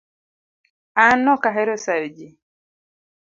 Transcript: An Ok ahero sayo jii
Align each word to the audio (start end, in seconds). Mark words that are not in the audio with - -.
An 1.05 1.21
Ok 1.33 1.43
ahero 1.49 1.75
sayo 1.83 2.07
jii 2.15 2.33